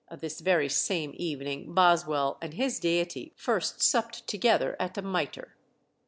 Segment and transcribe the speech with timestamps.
[0.11, 5.53] (This very same evening Boswell and his deity first supped together at the Mitre.)